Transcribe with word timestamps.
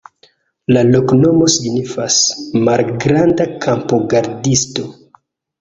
La 0.77 0.81
loknomo 0.95 1.49
signifas: 1.57 2.17
malgranda-kampogardisto. 2.71 4.91